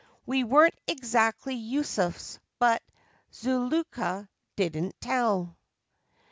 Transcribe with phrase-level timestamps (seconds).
[0.25, 2.81] We weren't exactly Yussufs, but
[3.31, 5.59] Zuleika didn't tell!